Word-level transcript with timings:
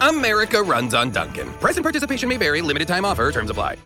America 0.00 0.62
runs 0.62 0.94
on 0.94 1.10
Dunkin'. 1.10 1.50
Price 1.54 1.76
and 1.76 1.84
participation 1.84 2.28
may 2.28 2.36
vary. 2.36 2.62
Limited 2.62 2.86
time 2.88 3.04
offer. 3.04 3.32
Terms 3.32 3.50
apply. 3.50 3.78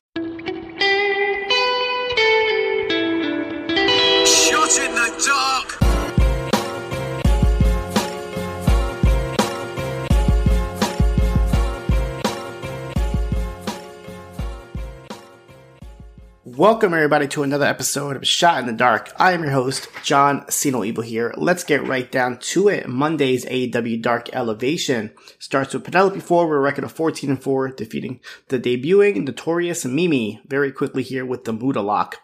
Welcome 16.56 16.94
everybody 16.94 17.26
to 17.28 17.42
another 17.42 17.66
episode 17.66 18.14
of 18.14 18.24
Shot 18.24 18.60
in 18.60 18.66
the 18.66 18.72
Dark. 18.72 19.10
I 19.18 19.32
am 19.32 19.42
your 19.42 19.50
host, 19.50 19.88
John 20.04 20.46
Siino 20.48 20.84
Evil 20.84 21.02
here. 21.02 21.34
Let's 21.36 21.64
get 21.64 21.88
right 21.88 22.08
down 22.12 22.38
to 22.38 22.68
it. 22.68 22.88
Monday's 22.88 23.44
AEW 23.46 24.00
Dark 24.00 24.32
Elevation 24.32 25.10
starts 25.40 25.74
with 25.74 25.82
Penelope 25.82 26.20
Ford 26.20 26.48
with 26.48 26.58
a 26.58 26.60
record 26.60 26.84
of 26.84 26.92
14 26.92 27.30
and 27.30 27.42
4, 27.42 27.70
defeating 27.70 28.20
the 28.50 28.60
debuting 28.60 29.24
Notorious 29.24 29.84
Mimi 29.84 30.42
very 30.46 30.70
quickly 30.70 31.02
here 31.02 31.26
with 31.26 31.42
the 31.42 31.52
Muda 31.52 31.82
Lock. 31.82 32.20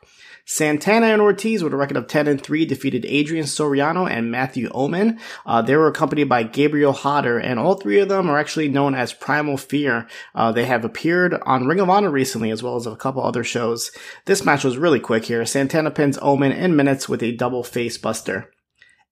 Santana 0.51 1.07
and 1.07 1.23
Ortiz 1.23 1.63
with 1.63 1.73
a 1.73 1.77
record 1.77 1.97
of 1.97 2.09
10 2.09 2.27
and 2.27 2.43
3 2.43 2.67
defeated 2.67 3.05
Adrian 3.05 3.47
Soriano 3.47 4.11
and 4.11 4.33
Matthew 4.33 4.69
Omen. 4.73 5.21
Uh, 5.47 5.63
they 5.63 5.77
were 5.77 5.87
accompanied 5.87 6.29
by 6.29 6.43
Gabriel 6.43 6.93
Hodder, 6.93 7.39
and 7.39 7.61
all 7.61 7.77
three 7.77 8.01
of 8.01 8.09
them 8.09 8.29
are 8.29 8.37
actually 8.37 8.69
known 8.69 8.97
as 8.97 9.13
Primal 9.13 9.57
Fear. 9.57 10.09
Uh, 10.35 10.51
they 10.51 10.65
have 10.65 10.85
appeared 10.85 11.35
on 11.47 11.69
Ring 11.69 11.79
of 11.79 11.89
Honor 11.89 12.11
recently, 12.11 12.51
as 12.51 12.65
well 12.65 12.75
as 12.75 12.85
a 12.85 12.97
couple 12.97 13.23
other 13.23 13.45
shows. 13.45 13.93
This 14.27 14.45
match 14.45 14.65
was 14.65 14.79
really 14.79 15.01
quick 15.01 15.25
here. 15.25 15.45
Santana 15.45 15.91
pins 15.91 16.19
Omen 16.21 16.53
in 16.53 16.77
minutes 16.77 17.09
with 17.09 17.23
a 17.23 17.33
double 17.33 17.65
face 17.65 17.99
buster. 17.99 18.51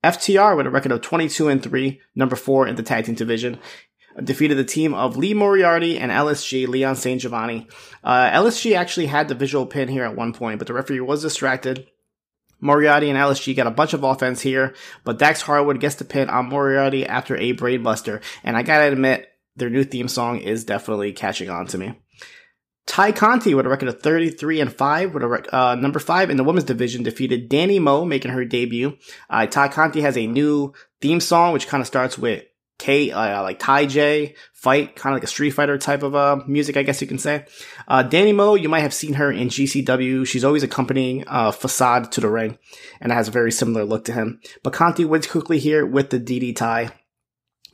FTR 0.04 0.56
with 0.56 0.66
a 0.66 0.70
record 0.70 0.92
of 0.92 1.00
22 1.00 1.48
and 1.48 1.62
3, 1.62 2.00
number 2.14 2.36
4 2.36 2.68
in 2.68 2.76
the 2.76 2.82
tag 2.82 3.06
team 3.06 3.14
division 3.14 3.58
defeated 4.22 4.58
the 4.58 4.64
team 4.64 4.94
of 4.94 5.16
Lee 5.16 5.34
Moriarty 5.34 5.98
and 5.98 6.10
LSG, 6.10 6.66
Leon 6.66 6.96
St. 6.96 7.20
Giovanni. 7.20 7.66
Uh, 8.02 8.30
LSG 8.30 8.76
actually 8.76 9.06
had 9.06 9.28
the 9.28 9.34
visual 9.34 9.66
pin 9.66 9.88
here 9.88 10.04
at 10.04 10.16
one 10.16 10.32
point, 10.32 10.58
but 10.58 10.66
the 10.66 10.74
referee 10.74 11.00
was 11.00 11.22
distracted. 11.22 11.86
Moriarty 12.60 13.08
and 13.08 13.18
LSG 13.18 13.54
got 13.54 13.68
a 13.68 13.72
bunch 13.72 13.92
of 13.94 14.02
offense 14.02 14.40
here, 14.40 14.74
but 15.04 15.18
Dax 15.18 15.42
Harwood 15.42 15.80
gets 15.80 15.94
the 15.96 16.04
pin 16.04 16.28
on 16.28 16.48
Moriarty 16.48 17.06
after 17.06 17.36
a 17.36 17.54
brainbuster. 17.54 18.20
And 18.42 18.56
I 18.56 18.62
gotta 18.62 18.92
admit, 18.92 19.28
their 19.54 19.70
new 19.70 19.84
theme 19.84 20.08
song 20.08 20.38
is 20.38 20.64
definitely 20.64 21.12
catching 21.12 21.50
on 21.50 21.66
to 21.68 21.78
me. 21.78 22.00
Tay 22.88 23.12
Conti 23.12 23.54
with 23.54 23.66
a 23.66 23.68
record 23.68 23.88
of 23.88 24.00
33 24.00 24.60
and 24.62 24.72
5 24.72 25.12
with 25.12 25.22
a 25.22 25.28
rec- 25.28 25.52
uh, 25.52 25.74
number 25.74 25.98
5 25.98 26.30
in 26.30 26.38
the 26.38 26.42
women's 26.42 26.64
division 26.64 27.02
defeated 27.02 27.50
Danny 27.50 27.78
Moe 27.78 28.06
making 28.06 28.30
her 28.30 28.46
debut. 28.46 28.96
Uh, 29.28 29.46
Tay 29.46 29.68
Conti 29.68 30.00
has 30.00 30.16
a 30.16 30.26
new 30.26 30.72
theme 31.02 31.20
song 31.20 31.52
which 31.52 31.68
kind 31.68 31.82
of 31.82 31.86
starts 31.86 32.18
with 32.18 32.44
K, 32.78 33.10
uh, 33.10 33.42
like 33.42 33.58
Ty 33.58 33.86
J 33.86 34.34
fight, 34.54 34.96
kind 34.96 35.12
of 35.12 35.18
like 35.18 35.24
a 35.24 35.28
Street 35.28 35.50
Fighter 35.50 35.76
type 35.76 36.02
of 36.02 36.14
uh, 36.14 36.38
music, 36.46 36.76
I 36.76 36.82
guess 36.82 37.00
you 37.02 37.06
can 37.06 37.18
say. 37.18 37.44
Uh, 37.86 38.02
Danny 38.02 38.32
Moe, 38.32 38.54
you 38.54 38.68
might 38.68 38.80
have 38.80 38.94
seen 38.94 39.14
her 39.14 39.30
in 39.30 39.48
GCW. 39.48 40.26
She's 40.26 40.44
always 40.44 40.62
accompanying 40.62 41.24
uh, 41.26 41.50
Facade 41.50 42.10
to 42.12 42.20
the 42.20 42.30
ring, 42.30 42.56
and 43.00 43.12
has 43.12 43.28
a 43.28 43.32
very 43.32 43.52
similar 43.52 43.84
look 43.84 44.04
to 44.06 44.12
him. 44.12 44.40
But 44.62 44.72
Conti 44.72 45.04
wins 45.04 45.26
quickly 45.26 45.58
here 45.58 45.84
with 45.84 46.10
the 46.10 46.20
DDTay. 46.20 46.92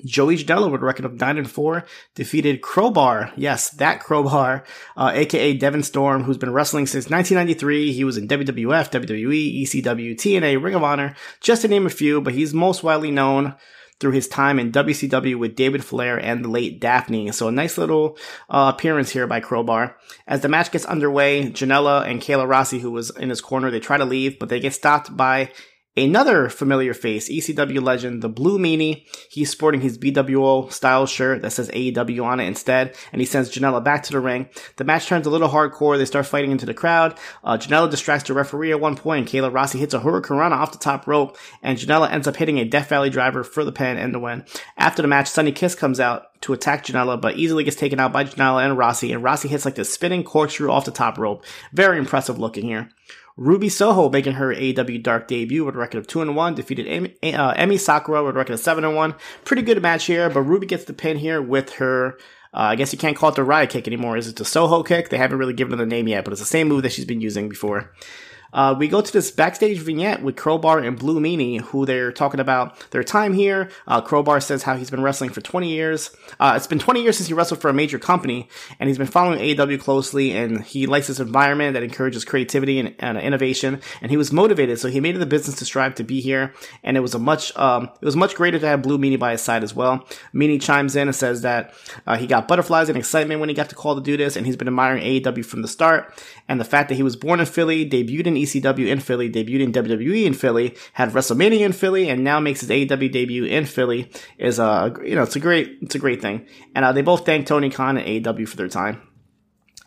Joey 0.04 0.36
Janela 0.36 0.70
with 0.70 0.82
a 0.82 0.84
record 0.84 1.04
of 1.04 1.20
9 1.20 1.38
and 1.38 1.50
4 1.50 1.84
defeated 2.14 2.62
Crowbar. 2.62 3.32
Yes, 3.36 3.70
that 3.70 4.00
Crowbar, 4.00 4.64
uh, 4.96 5.12
aka 5.14 5.54
Devon 5.54 5.82
Storm, 5.82 6.24
who's 6.24 6.38
been 6.38 6.52
wrestling 6.52 6.86
since 6.86 7.08
1993. 7.08 7.92
He 7.92 8.04
was 8.04 8.16
in 8.16 8.28
WWF, 8.28 8.90
WWE, 8.90 9.62
ECW, 9.62 10.14
TNA, 10.14 10.62
Ring 10.62 10.74
of 10.74 10.82
Honor, 10.82 11.14
just 11.40 11.62
to 11.62 11.68
name 11.68 11.86
a 11.86 11.90
few, 11.90 12.20
but 12.20 12.34
he's 12.34 12.52
most 12.52 12.82
widely 12.82 13.10
known 13.10 13.54
through 14.00 14.12
his 14.12 14.28
time 14.28 14.58
in 14.58 14.72
WCW 14.72 15.38
with 15.38 15.54
David 15.54 15.84
Flair 15.84 16.18
and 16.18 16.44
the 16.44 16.48
late 16.48 16.80
Daffney. 16.80 17.30
So 17.32 17.48
a 17.48 17.52
nice 17.52 17.78
little 17.78 18.18
uh, 18.50 18.72
appearance 18.74 19.10
here 19.10 19.26
by 19.26 19.40
Crowbar. 19.40 19.96
As 20.26 20.40
the 20.40 20.48
match 20.48 20.72
gets 20.72 20.84
underway, 20.84 21.50
Janela 21.50 22.06
and 22.06 22.20
Kayla 22.20 22.48
Rossi, 22.48 22.80
who 22.80 22.90
was 22.90 23.10
in 23.16 23.30
his 23.30 23.40
corner, 23.40 23.70
they 23.70 23.80
try 23.80 23.96
to 23.96 24.04
leave, 24.04 24.38
but 24.38 24.48
they 24.48 24.60
get 24.60 24.74
stopped 24.74 25.16
by 25.16 25.52
Another 25.96 26.48
familiar 26.48 26.92
face, 26.92 27.30
ECW 27.30 27.80
legend, 27.80 28.20
the 28.20 28.28
Blue 28.28 28.58
Meanie. 28.58 29.06
He's 29.30 29.50
sporting 29.50 29.80
his 29.80 29.96
BWO 29.96 30.72
style 30.72 31.06
shirt 31.06 31.42
that 31.42 31.52
says 31.52 31.70
AEW 31.70 32.24
on 32.24 32.40
it 32.40 32.46
instead, 32.46 32.96
and 33.12 33.20
he 33.20 33.26
sends 33.26 33.48
Janela 33.54 33.84
back 33.84 34.02
to 34.02 34.12
the 34.12 34.18
ring. 34.18 34.48
The 34.74 34.82
match 34.82 35.06
turns 35.06 35.24
a 35.24 35.30
little 35.30 35.48
hardcore. 35.48 35.96
They 35.96 36.04
start 36.04 36.26
fighting 36.26 36.50
into 36.50 36.66
the 36.66 36.74
crowd. 36.74 37.16
Uh, 37.44 37.58
Janela 37.58 37.88
distracts 37.88 38.26
the 38.26 38.34
referee 38.34 38.72
at 38.72 38.80
one 38.80 38.96
point. 38.96 39.28
Kayla 39.28 39.54
Rossi 39.54 39.78
hits 39.78 39.94
a 39.94 40.00
Hurricanrana 40.00 40.50
off 40.50 40.72
the 40.72 40.78
top 40.78 41.06
rope, 41.06 41.38
and 41.62 41.78
Janela 41.78 42.10
ends 42.10 42.26
up 42.26 42.34
hitting 42.34 42.58
a 42.58 42.64
Death 42.64 42.88
Valley 42.88 43.08
driver 43.08 43.44
for 43.44 43.64
the 43.64 43.70
pin 43.70 43.96
and 43.96 44.12
the 44.12 44.18
win. 44.18 44.44
After 44.76 45.00
the 45.00 45.06
match, 45.06 45.28
Sonny 45.28 45.52
Kiss 45.52 45.76
comes 45.76 46.00
out 46.00 46.24
to 46.40 46.52
attack 46.52 46.84
Janela, 46.84 47.20
but 47.20 47.36
easily 47.36 47.62
gets 47.62 47.76
taken 47.76 48.00
out 48.00 48.12
by 48.12 48.24
Janela 48.24 48.64
and 48.64 48.76
Rossi, 48.76 49.12
and 49.12 49.22
Rossi 49.22 49.46
hits 49.46 49.64
like 49.64 49.76
the 49.76 49.84
spinning 49.84 50.24
corkscrew 50.24 50.72
off 50.72 50.86
the 50.86 50.90
top 50.90 51.18
rope. 51.18 51.44
Very 51.72 51.98
impressive 51.98 52.40
looking 52.40 52.64
here. 52.64 52.90
Ruby 53.36 53.68
Soho 53.68 54.08
making 54.10 54.34
her 54.34 54.54
AEW 54.54 55.02
Dark 55.02 55.26
debut 55.26 55.64
with 55.64 55.74
a 55.74 55.78
record 55.78 55.98
of 55.98 56.06
2 56.06 56.22
and 56.22 56.36
1, 56.36 56.54
defeated 56.54 56.86
Emi, 56.86 57.34
uh, 57.34 57.78
Sakura 57.78 58.22
with 58.22 58.36
a 58.36 58.38
record 58.38 58.54
of 58.54 58.60
7 58.60 58.84
and 58.84 58.94
1. 58.94 59.14
Pretty 59.44 59.62
good 59.62 59.82
match 59.82 60.04
here, 60.04 60.30
but 60.30 60.42
Ruby 60.42 60.66
gets 60.66 60.84
the 60.84 60.92
pin 60.92 61.18
here 61.18 61.42
with 61.42 61.74
her, 61.74 62.16
uh, 62.52 62.70
I 62.70 62.76
guess 62.76 62.92
you 62.92 62.98
can't 62.98 63.16
call 63.16 63.30
it 63.30 63.34
the 63.34 63.42
Riot 63.42 63.70
kick 63.70 63.88
anymore. 63.88 64.16
Is 64.16 64.28
it 64.28 64.36
the 64.36 64.44
Soho 64.44 64.84
kick? 64.84 65.08
They 65.08 65.18
haven't 65.18 65.38
really 65.38 65.52
given 65.52 65.80
it 65.80 65.82
a 65.82 65.86
name 65.86 66.06
yet, 66.06 66.24
but 66.24 66.32
it's 66.32 66.40
the 66.40 66.46
same 66.46 66.68
move 66.68 66.84
that 66.84 66.92
she's 66.92 67.04
been 67.04 67.20
using 67.20 67.48
before. 67.48 67.92
Uh, 68.54 68.74
we 68.78 68.86
go 68.86 69.00
to 69.00 69.12
this 69.12 69.32
backstage 69.32 69.80
vignette 69.80 70.22
with 70.22 70.36
Crowbar 70.36 70.78
and 70.78 70.98
Blue 70.98 71.20
Meanie, 71.20 71.60
who 71.60 71.84
they're 71.84 72.12
talking 72.12 72.38
about 72.38 72.78
their 72.90 73.02
time 73.02 73.34
here. 73.34 73.68
Uh, 73.86 74.00
Crowbar 74.00 74.40
says 74.40 74.62
how 74.62 74.76
he's 74.76 74.90
been 74.90 75.02
wrestling 75.02 75.30
for 75.30 75.40
20 75.40 75.68
years. 75.68 76.16
Uh, 76.38 76.54
it's 76.56 76.68
been 76.68 76.78
20 76.78 77.02
years 77.02 77.16
since 77.16 77.26
he 77.26 77.34
wrestled 77.34 77.60
for 77.60 77.68
a 77.68 77.74
major 77.74 77.98
company, 77.98 78.48
and 78.78 78.88
he's 78.88 78.96
been 78.96 79.08
following 79.08 79.40
AEW 79.40 79.80
closely, 79.80 80.30
and 80.30 80.62
he 80.62 80.86
likes 80.86 81.08
this 81.08 81.18
environment 81.18 81.74
that 81.74 81.82
encourages 81.82 82.24
creativity 82.24 82.78
and, 82.78 82.94
and 83.00 83.18
innovation, 83.18 83.80
and 84.00 84.10
he 84.10 84.16
was 84.16 84.32
motivated, 84.32 84.78
so 84.78 84.88
he 84.88 85.00
made 85.00 85.16
it 85.16 85.22
a 85.22 85.26
business 85.26 85.56
to 85.56 85.64
strive 85.64 85.96
to 85.96 86.04
be 86.04 86.20
here, 86.20 86.54
and 86.84 86.96
it 86.96 87.00
was 87.00 87.14
a 87.14 87.18
much, 87.18 87.54
um, 87.56 87.90
it 88.00 88.04
was 88.04 88.16
much 88.16 88.36
greater 88.36 88.60
to 88.60 88.66
have 88.68 88.82
Blue 88.82 88.98
Meanie 88.98 89.18
by 89.18 89.32
his 89.32 89.42
side 89.42 89.64
as 89.64 89.74
well. 89.74 90.06
Meanie 90.32 90.62
chimes 90.62 90.94
in 90.94 91.08
and 91.08 91.14
says 91.14 91.42
that 91.42 91.74
uh, 92.06 92.16
he 92.16 92.28
got 92.28 92.46
butterflies 92.46 92.88
and 92.88 92.96
excitement 92.96 93.40
when 93.40 93.48
he 93.48 93.54
got 93.54 93.68
the 93.68 93.74
call 93.74 93.96
to 93.96 94.00
do 94.00 94.16
this, 94.16 94.36
and 94.36 94.46
he's 94.46 94.56
been 94.56 94.68
admiring 94.68 95.02
AEW 95.02 95.44
from 95.44 95.62
the 95.62 95.68
start, 95.68 96.14
and 96.48 96.60
the 96.60 96.64
fact 96.64 96.88
that 96.88 96.94
he 96.94 97.02
was 97.02 97.16
born 97.16 97.40
in 97.40 97.46
Philly, 97.46 97.88
debuted 97.88 98.26
in 98.26 98.43
ECW 98.44 98.88
in 98.88 99.00
Philly, 99.00 99.30
debuted 99.30 99.60
in 99.60 99.72
WWE 99.72 100.24
in 100.24 100.34
Philly, 100.34 100.76
had 100.92 101.10
WrestleMania 101.10 101.60
in 101.60 101.72
Philly, 101.72 102.08
and 102.08 102.22
now 102.24 102.40
makes 102.40 102.60
his 102.60 102.70
AEW 102.70 103.10
debut 103.10 103.44
in 103.44 103.66
Philly 103.66 104.10
is 104.38 104.58
a 104.58 104.94
you 105.04 105.14
know 105.14 105.22
it's 105.22 105.36
a 105.36 105.40
great 105.40 105.78
it's 105.82 105.94
a 105.94 105.98
great 105.98 106.22
thing. 106.22 106.46
And 106.74 106.84
uh, 106.84 106.92
they 106.92 107.02
both 107.02 107.26
thank 107.26 107.46
Tony 107.46 107.70
Khan 107.70 107.96
and 107.96 108.24
AEW 108.24 108.48
for 108.48 108.56
their 108.56 108.68
time. 108.68 109.02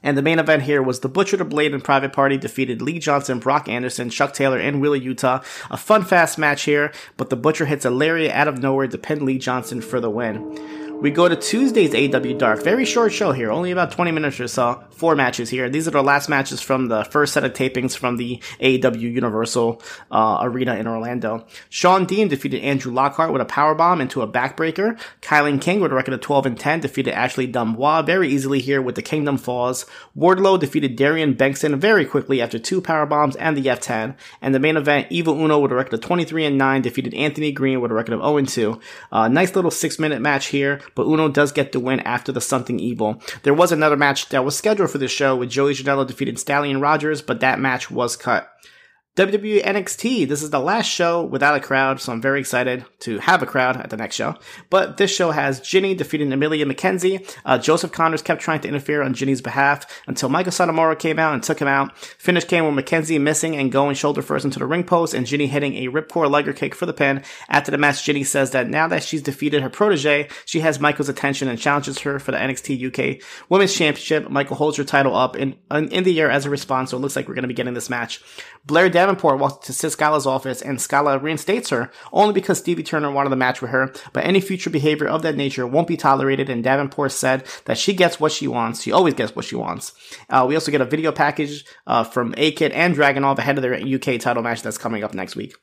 And 0.04 0.18
the 0.18 0.21
main 0.21 0.39
event 0.39 0.63
here 0.63 0.81
was 0.81 1.00
the 1.00 1.09
Butcher, 1.09 1.38
the 1.38 1.45
Blade, 1.45 1.74
and 1.74 1.83
Private 1.83 2.13
Party 2.13 2.38
defeated 2.38 2.81
Lee 2.81 3.00
Johnson, 3.00 3.39
Brock 3.39 3.68
Anderson, 3.68 4.09
Chuck 4.09 4.33
Taylor, 4.33 4.59
and 4.59 4.80
Wheeler 4.80 5.00
Yuta. 5.00 5.44
A 5.71 5.77
fun, 5.77 6.04
fast 6.04 6.38
match 6.38 6.63
here, 6.63 6.92
but 7.18 7.30
the 7.30 7.36
Butcher 7.36 7.65
hits 7.65 7.83
a 7.83 7.89
lariat 7.89 8.31
out 8.31 8.48
of 8.48 8.59
nowhere 8.59 8.88
to 8.88 8.98
pin 8.98 9.25
Lee 9.25 9.39
Johnson 9.39 9.81
for 9.81 10.00
the 10.00 10.09
win. 10.09 10.77
We 11.00 11.12
go 11.12 11.30
to 11.30 11.36
Tuesday's 11.36 11.92
AEW 11.92 12.40
Dark. 12.40 12.64
Very 12.64 12.84
short 12.84 13.14
show 13.14 13.32
here, 13.32 13.52
only 13.52 13.70
about 13.70 13.92
20 13.92 14.12
minutes 14.12 14.40
or 14.40 14.48
so. 14.48 14.84
Four 14.90 15.16
matches 15.16 15.48
here. 15.48 15.70
These 15.70 15.88
are 15.88 15.92
the 15.92 16.02
last 16.02 16.28
matches 16.28 16.60
from 16.60 16.88
the 16.88 17.04
first 17.04 17.34
set 17.34 17.44
of 17.44 17.54
tapings 17.54 17.96
from 17.96 18.18
the 18.18 18.42
AW 18.60 18.98
Universal 18.98 19.80
uh, 20.10 20.40
Arena 20.42 20.74
in 20.74 20.88
Orlando. 20.88 21.46
Sean 21.70 22.06
Dean 22.06 22.30
defeated 22.30 22.64
Andrew 22.64 22.92
Lockhart 22.92 23.32
with 23.32 23.44
a 23.44 23.46
powerbomb 23.46 24.02
into 24.02 24.24
a 24.24 24.28
backbreaker. 24.28 25.00
Kilynn 25.22 25.62
King 25.62 25.82
with 25.82 25.92
a 25.92 25.96
record 25.96 26.16
of 26.16 26.22
12 26.22 26.48
and 26.48 26.60
10 26.60 26.80
defeated 26.80 27.14
Ashley 27.14 27.46
D'Amboise 27.46 28.08
very 28.08 28.30
easily 28.30 28.60
here 28.60 28.82
with 28.82 28.96
the 28.96 29.04
Kingdom 29.04 29.38
Falls. 29.38 29.86
Wardlow 30.18 30.60
defeated 30.60 30.96
Darian 30.96 31.36
Bengtson 31.36 31.78
very 31.78 32.06
quickly 32.06 32.42
after 32.42 32.58
two 32.58 32.82
powerbombs 32.82 33.36
and 33.40 33.56
the 33.56 33.66
F10. 33.66 34.16
And 34.42 34.56
the 34.56 34.60
main 34.60 34.78
event, 34.78 35.08
Evil 35.12 35.40
Uno 35.40 35.60
with 35.60 35.72
a 35.72 35.76
record 35.76 35.94
of 35.94 36.02
23 36.02 36.46
and 36.46 36.58
9 36.58 36.82
defeated 36.82 37.14
Anthony 37.14 37.52
Greene 37.52 37.82
with 37.82 37.92
a 37.92 37.94
record 37.94 38.14
of 38.14 38.22
0 38.22 38.38
and 38.38 38.50
2. 38.50 38.80
Uh, 39.12 39.28
nice 39.28 39.56
little 39.56 39.70
six 39.70 40.00
minute 40.00 40.22
match 40.22 40.48
here 40.48 40.82
but 40.95 41.06
Uno 41.06 41.30
does 41.30 41.51
get 41.51 41.72
the 41.72 41.80
win 41.80 42.00
after 42.01 42.31
the 42.31 42.42
Something 42.42 42.80
Evil. 42.80 43.22
There 43.44 43.54
was 43.54 43.72
another 43.72 43.98
match 43.98 44.30
that 44.30 44.45
was 44.45 44.57
scheduled 44.57 44.92
for 44.92 44.98
this 44.98 45.12
show 45.12 45.36
with 45.36 45.50
Joey 45.50 45.74
Janela 45.74 46.07
defeated 46.07 46.39
Stallion 46.39 46.81
Rogers, 46.81 47.22
but 47.22 47.39
that 47.39 47.60
match 47.60 47.89
was 47.92 48.16
cut. 48.16 48.50
WWE 49.18 49.64
NXT. 49.64 50.28
This 50.28 50.44
is 50.44 50.52
the 50.52 50.60
last 50.60 50.86
show 50.86 51.24
without 51.24 51.56
a 51.56 51.60
crowd, 51.60 52.00
so 52.00 52.12
I'm 52.12 52.22
very 52.22 52.40
excited 52.40 52.86
to 53.00 53.18
have 53.18 53.42
a 53.42 53.48
crowd 53.48 53.75
at 53.75 53.90
the 53.90 53.98
next 53.98 54.16
show. 54.16 54.36
But 54.69 54.98
this 54.98 55.10
show 55.10 55.31
has 55.31 55.60
Jinny 55.60 55.96
defeating 55.96 56.31
Emilia 56.31 56.68
McKenzie. 56.68 57.28
Uh, 57.44 57.58
Joseph 57.58 57.92
Connors 57.92 58.22
kept 58.22 58.42
trying 58.42 58.62
to 58.62 58.68
interfere 58.68 59.02
on 59.02 59.16
Jinny's 59.16 59.42
behalf 59.42 59.88
until 60.06 60.30
Meiko 60.30 60.50
Satomura 60.50 60.98
came 61.00 61.18
out 61.18 61.34
and 61.34 61.42
took 61.42 61.58
him 61.58 61.68
out. 61.68 61.98
Finish 61.98 62.44
came 62.44 62.64
with 62.64 62.86
McKenzie 62.86 63.19
missing 63.19 63.56
and 63.56 63.72
going 63.72 63.96
shoulder 63.96 64.22
first 64.22 64.46
into 64.46 64.60
the 64.60 64.68
ring 64.68 64.84
post 64.84 65.16
and 65.16 65.25
Jinny 65.25 65.48
hitting 65.48 65.74
a 65.78 65.88
ripcord 65.92 66.30
legger 66.30 66.56
kick 66.56 66.75
for 66.75 66.86
the 66.86 66.94
pin. 66.94 67.24
After 67.50 67.72
the 67.72 67.80
match, 67.80 68.04
Jinny 68.04 68.24
says 68.24 68.52
that 68.52 68.69
now 68.69 68.88
that 68.88 69.02
she's 69.02 69.24
defeated 69.24 69.64
her 69.64 69.69
protege, 69.72 70.30
she 70.46 70.60
has 70.60 70.78
Meiko's 70.78 71.10
attention 71.10 71.48
and 71.48 71.58
challenges 71.58 71.98
her 72.02 72.19
for 72.19 72.31
the 72.31 72.38
NXT 72.38 73.18
UK 73.18 73.24
Women's 73.50 73.74
Championship. 73.74 74.30
Michael 74.30 74.58
holds 74.58 74.78
her 74.78 74.84
title 74.84 75.16
up 75.16 75.36
in, 75.36 75.56
in 75.72 76.04
the 76.04 76.22
air 76.22 76.30
as 76.30 76.46
a 76.46 76.52
response, 76.52 76.92
so 76.92 76.98
it 76.98 77.00
looks 77.00 77.16
like 77.16 77.28
we're 77.28 77.34
going 77.34 77.42
to 77.42 77.48
be 77.48 77.56
getting 77.56 77.74
this 77.74 77.90
match. 77.90 78.22
Blair 78.68 78.90
Davenport 79.07 79.39
walks 79.39 79.65
to 79.68 79.89
Scala's 79.89 80.27
office 80.27 80.62
and 80.62 80.81
Scala 80.81 81.18
reinstates 81.18 81.69
her 81.69 81.89
only 82.12 82.33
because 82.33 82.57
Stevie 82.57 82.83
Turner 82.83 83.09
wanted 83.09 83.30
the 83.30 83.38
match 83.38 83.62
with 83.62 83.71
her, 83.71 83.94
but 84.12 84.25
any 84.25 84.42
future 84.42 84.69
behavior 84.69 85.07
of 85.07 85.21
that 85.21 85.38
nature 85.38 85.65
won't 85.65 85.88
be 85.88 85.95
tolerated 85.95 86.50
and 86.50 86.62
Davenport 86.62 87.13
said 87.13 87.45
that 87.63 87.77
she 87.77 87.94
gets 87.94 88.19
what 88.19 88.33
she 88.33 88.50
wants. 88.50 88.81
She 88.81 88.92
always 88.92 89.13
gets 89.13 89.33
what 89.33 89.45
she 89.45 89.56
wants. 89.56 89.94
Uh, 90.30 90.45
we 90.45 90.56
also 90.56 90.71
get 90.71 90.81
a 90.81 90.86
video 90.86 91.13
package 91.13 91.63
uh, 91.86 92.04
from 92.04 92.33
A-Kid 92.36 92.74
and 92.74 92.94
Dragunov 92.94 93.38
ahead 93.38 93.57
of 93.57 93.62
their 93.62 93.75
UK 93.75 94.19
title 94.19 94.44
match 94.44 94.62
that's 94.62 94.77
coming 94.77 95.06
up 95.06 95.13
next 95.13 95.38
week. 95.38 95.56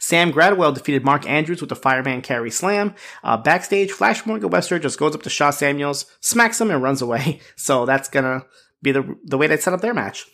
Sam 0.00 0.32
Gradwell 0.32 0.74
defeated 0.74 1.04
Mark 1.04 1.28
Andrews 1.28 1.60
with 1.60 1.70
the 1.70 1.76
Fireman 1.76 2.20
Carry 2.20 2.50
Slam. 2.50 2.96
Uh, 3.22 3.36
backstage, 3.36 3.92
Flash 3.92 4.26
Morgan 4.26 4.50
Webster 4.50 4.80
just 4.80 4.98
goes 4.98 5.14
up 5.14 5.22
to 5.22 5.30
Sha 5.30 5.50
Samuels, 5.50 6.06
smacks 6.20 6.60
him, 6.60 6.72
and 6.72 6.82
runs 6.82 7.00
away. 7.00 7.40
So 7.56 7.86
that's 7.86 8.08
gonna 8.08 8.46
be 8.82 8.90
the 8.90 9.16
the 9.24 9.36
way 9.36 9.46
they 9.46 9.58
set 9.58 9.74
up 9.74 9.82
their 9.82 9.92
match. 9.92 10.26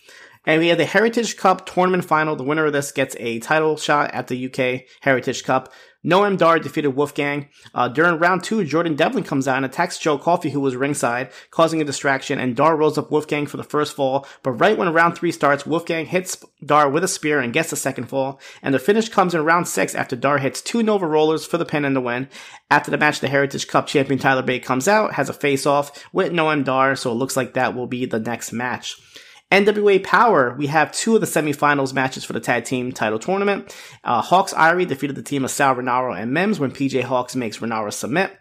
And 0.46 0.60
we 0.60 0.68
have 0.68 0.78
the 0.78 0.84
Heritage 0.84 1.36
Cup 1.36 1.66
tournament 1.66 2.04
final. 2.04 2.36
The 2.36 2.44
winner 2.44 2.66
of 2.66 2.72
this 2.72 2.92
gets 2.92 3.16
a 3.18 3.40
title 3.40 3.76
shot 3.76 4.12
at 4.12 4.28
the 4.28 4.46
UK 4.46 4.82
Heritage 5.00 5.42
Cup. 5.42 5.72
Noam 6.06 6.38
Dar 6.38 6.60
defeated 6.60 6.90
Wolfgang. 6.90 7.48
Uh, 7.74 7.88
during 7.88 8.20
round 8.20 8.44
two, 8.44 8.64
Jordan 8.64 8.94
Devlin 8.94 9.24
comes 9.24 9.48
out 9.48 9.56
and 9.56 9.66
attacks 9.66 9.98
Joe 9.98 10.16
Coffey, 10.16 10.50
who 10.50 10.60
was 10.60 10.76
ringside, 10.76 11.32
causing 11.50 11.80
a 11.80 11.84
distraction, 11.84 12.38
and 12.38 12.54
Dar 12.54 12.76
rolls 12.76 12.96
up 12.96 13.10
Wolfgang 13.10 13.46
for 13.46 13.56
the 13.56 13.64
first 13.64 13.96
fall. 13.96 14.24
But 14.44 14.52
right 14.52 14.78
when 14.78 14.92
round 14.92 15.16
three 15.16 15.32
starts, 15.32 15.66
Wolfgang 15.66 16.06
hits 16.06 16.44
Dar 16.64 16.88
with 16.88 17.02
a 17.02 17.08
spear 17.08 17.40
and 17.40 17.52
gets 17.52 17.70
the 17.70 17.76
second 17.76 18.04
fall. 18.04 18.38
And 18.62 18.72
the 18.72 18.78
finish 18.78 19.08
comes 19.08 19.34
in 19.34 19.44
round 19.44 19.66
six 19.66 19.96
after 19.96 20.14
Dar 20.14 20.38
hits 20.38 20.62
two 20.62 20.84
Nova 20.84 21.08
Rollers 21.08 21.44
for 21.44 21.58
the 21.58 21.64
pin 21.64 21.84
and 21.84 21.96
the 21.96 22.00
win. 22.00 22.28
After 22.70 22.92
the 22.92 22.98
match, 22.98 23.18
the 23.18 23.28
Heritage 23.28 23.66
Cup 23.66 23.88
champion 23.88 24.20
Tyler 24.20 24.42
Bate 24.42 24.64
comes 24.64 24.86
out, 24.86 25.14
has 25.14 25.28
a 25.28 25.32
face 25.32 25.66
off 25.66 26.06
with 26.12 26.32
Noam 26.32 26.62
Dar, 26.64 26.94
so 26.94 27.10
it 27.10 27.16
looks 27.16 27.36
like 27.36 27.54
that 27.54 27.74
will 27.74 27.88
be 27.88 28.06
the 28.06 28.20
next 28.20 28.52
match. 28.52 28.96
NWA 29.52 30.04
Powerrr, 30.04 30.56
we 30.56 30.66
have 30.66 30.90
two 30.90 31.14
of 31.14 31.20
the 31.20 31.26
semifinals 31.26 31.94
matches 31.94 32.24
for 32.24 32.32
the 32.32 32.40
tag 32.40 32.64
team 32.64 32.90
title 32.90 33.20
tournament. 33.20 33.74
Uh, 34.02 34.20
Hawx 34.20 34.52
Aerie 34.56 34.86
defeated 34.86 35.14
the 35.14 35.22
team 35.22 35.44
of 35.44 35.52
Sal 35.52 35.76
Rinauro 35.76 36.20
and 36.20 36.32
Mims 36.32 36.58
when 36.58 36.72
PJ 36.72 37.02
Hawx 37.02 37.36
makes 37.36 37.58
Rinauro 37.58 37.92
submit. 37.92 38.36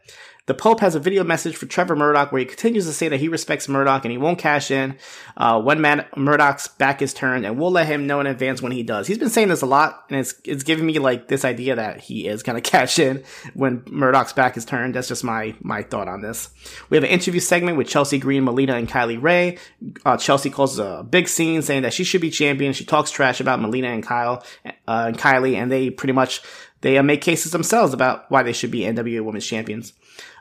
The 0.47 0.53
Pope 0.53 0.79
has 0.81 0.93
a 0.93 0.99
video 0.99 1.23
message 1.23 1.55
for 1.55 1.65
Trevor 1.65 1.95
Murdoch 1.95 2.31
where 2.31 2.39
he 2.39 2.45
continues 2.45 2.85
to 2.85 2.93
say 2.93 3.07
that 3.07 3.19
he 3.19 3.27
respects 3.27 3.67
Murdoch 3.67 4.05
and 4.05 4.11
he 4.11 4.17
won't 4.19 4.37
cash 4.37 4.69
in 4.69 4.95
uh, 5.37 5.59
when 5.59 5.81
Man- 5.81 6.05
Murdoch's 6.15 6.67
back 6.67 7.01
is 7.01 7.15
turned, 7.15 7.47
and 7.47 7.57
we'll 7.57 7.71
let 7.71 7.87
him 7.87 8.05
know 8.05 8.19
in 8.19 8.27
advance 8.27 8.61
when 8.61 8.71
he 8.71 8.83
does. 8.83 9.07
He's 9.07 9.17
been 9.17 9.29
saying 9.31 9.47
this 9.47 9.63
a 9.63 9.65
lot, 9.65 10.05
and 10.09 10.19
it's 10.19 10.35
it's 10.43 10.61
giving 10.61 10.85
me 10.85 10.99
like 10.99 11.29
this 11.29 11.45
idea 11.45 11.75
that 11.75 11.99
he 11.99 12.27
is 12.27 12.43
gonna 12.43 12.61
cash 12.75 12.99
in 12.99 13.23
when 13.55 13.83
Murdoch's 13.87 14.33
back 14.33 14.55
is 14.55 14.65
turned. 14.65 14.93
That's 14.93 15.07
just 15.07 15.23
my 15.23 15.55
my 15.61 15.81
thought 15.81 16.07
on 16.07 16.21
this. 16.21 16.49
We 16.89 16.97
have 16.97 17.03
an 17.03 17.09
interview 17.09 17.39
segment 17.39 17.77
with 17.77 17.87
Chelsea 17.87 18.19
Green, 18.19 18.43
Melina, 18.43 18.75
and 18.75 18.87
Kylie 18.87 19.21
Rae. 19.21 19.57
Uh, 20.05 20.17
Chelsea 20.17 20.51
calls 20.51 20.77
a 20.77 21.03
big 21.09 21.27
scene 21.27 21.63
saying 21.63 21.81
that 21.81 21.93
she 21.93 22.03
should 22.03 22.21
be 22.21 22.29
champion. 22.29 22.73
She 22.73 22.85
talks 22.85 23.09
trash 23.09 23.39
about 23.39 23.59
Melina 23.59 23.87
and 23.87 24.03
Kyle 24.03 24.43
uh, 24.63 24.71
and 25.07 25.17
Kylie, 25.17 25.55
and 25.55 25.71
they 25.71 25.89
pretty 25.89 26.13
much 26.13 26.41
they 26.81 26.99
uh, 26.99 27.03
make 27.03 27.21
cases 27.21 27.51
themselves 27.51 27.95
about 27.95 28.29
why 28.29 28.43
they 28.43 28.53
should 28.53 28.69
be 28.69 28.81
NWA 28.81 29.25
Women's 29.25 29.47
Champions. 29.47 29.93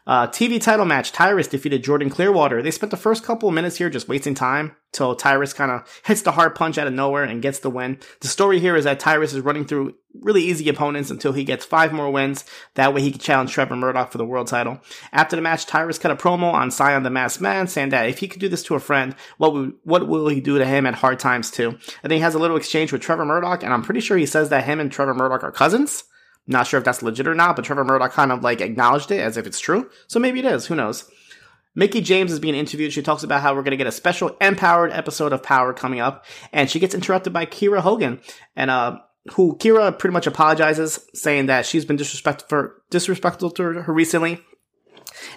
Uh, 0.07 0.27
TV 0.27 0.61
title 0.61 0.85
match, 0.85 1.13
Tyrus 1.13 1.49
defeated 1.49 1.83
Jordan 1.83 2.11
Clearwater. 2.11 2.61
They 2.61 2.71
spent 2.71 2.91
the 2.91 2.97
first 2.97 3.25
couple 3.25 3.49
of 3.49 3.55
minutes 3.55 3.77
here 3.77 3.89
just 3.89 4.07
wasting 4.07 4.35
time 4.35 4.77
till 4.93 5.17
Tyrus 5.17 5.55
kind 5.55 5.71
of 5.71 5.83
hits 6.05 6.21
the 6.21 6.33
hard 6.33 6.55
punch 6.55 6.77
out 6.77 6.87
of 6.87 6.93
nowhere 6.93 7.25
and 7.25 7.41
gets 7.41 7.61
the 7.61 7.71
win. 7.71 7.99
The 8.21 8.29
story 8.29 8.61
here 8.61 8.77
is 8.77 8.85
that 8.85 9.01
Tyrus 9.01 9.33
is 9.33 9.41
running 9.41 9.65
through 9.65 9.95
really 10.21 10.43
easy 10.43 10.69
opponents 10.69 11.11
until 11.11 11.33
he 11.33 11.43
gets 11.43 11.65
five 11.65 11.93
more 11.93 12.11
wins. 12.11 12.45
That 12.75 12.93
way 12.93 13.01
he 13.01 13.11
can 13.11 13.21
challenge 13.21 13.53
Trevor 13.53 13.77
Murdoch 13.77 14.13
for 14.13 14.19
the 14.19 14.27
world 14.27 14.47
title. 14.47 14.79
After 15.11 15.37
the 15.37 15.43
match, 15.43 15.65
Tyrus 15.65 15.99
cut 15.99 16.11
a 16.11 16.17
promo 16.17 16.53
on 16.53 16.69
Cyon 16.69 17.03
the 17.03 17.11
Masked 17.11 17.41
Man 17.41 17.67
saying 17.67 17.89
that 17.89 18.09
if 18.09 18.19
he 18.19 18.29
could 18.29 18.41
do 18.41 18.49
this 18.49 18.63
to 18.65 18.75
a 18.75 18.81
friend, 18.81 19.17
what 19.39 19.55
will, 19.55 19.73
what 19.85 20.07
will 20.07 20.29
he 20.29 20.41
do 20.41 20.59
to 20.59 20.67
him 20.67 20.87
at 20.87 20.95
hard 20.95 21.19
times 21.19 21.51
too? 21.51 21.71
And 21.71 22.11
then 22.11 22.19
he 22.19 22.21
has 22.21 22.35
a 22.35 22.39
little 22.39 22.59
exchange 22.59 22.93
with 22.93 23.01
Trevor 23.01 23.25
Murdoch 23.25 23.63
and 23.63 23.73
I'm 23.73 23.83
pretty 23.83 24.01
sure 24.01 24.19
he 24.19 24.27
says 24.27 24.51
that 24.51 24.65
him 24.65 24.81
and 24.81 24.93
Trevor 24.93 25.15
Murdoch 25.15 25.43
are 25.43 25.51
cousins. 25.53 26.05
Not 26.47 26.67
sure 26.67 26.79
if 26.79 26.85
that's 26.85 27.03
legit 27.03 27.27
or 27.27 27.35
not, 27.35 27.57
but 27.57 27.65
Trevor 27.65 27.85
Murdoch 27.85 28.13
kind 28.13 28.33
of 28.33 28.43
like 28.43 28.61
acknowledged 28.61 29.11
it 29.11 29.21
as 29.21 29.37
if 29.37 29.47
it's 29.47 29.61
true. 29.61 29.91
So 30.07 30.21
maybe 30.21 30.41
it 30.41 30.45
is. 30.45 30.67
Who 30.67 30.75
knows? 30.75 31.11
Mickie 31.75 32.01
James 32.01 32.31
is 32.31 32.39
being 32.39 32.55
interviewed. 32.55 32.93
She 32.93 33.03
talks 33.03 33.25
about 33.25 33.43
how 33.43 33.55
we're 33.55 33.63
going 33.63 33.73
to 33.73 33.77
get 33.77 33.87
a 33.87 33.93
special 33.93 34.37
empowered 34.41 34.93
episode 34.93 35.33
of 35.33 35.43
Power 35.43 35.73
coming 35.73 36.01
up, 36.01 36.25
and 36.53 36.71
she 36.71 36.79
gets 36.79 36.95
interrupted 36.95 37.33
by 37.33 37.47
Kiera 37.47 37.81
Hogan, 37.81 38.21
and 38.55 38.71
uh, 38.71 38.99
who 39.33 39.57
Kiera 39.57 39.99
pretty 39.99 40.13
much 40.13 40.27
apologizes, 40.27 41.01
saying 41.15 41.47
that 41.47 41.67
she's 41.67 41.85
been 41.85 41.97
disrespectful 41.97 42.49
for, 42.49 42.83
disrespectful 42.91 43.51
to 43.53 43.63
her 43.63 43.93
recently, 43.93 44.41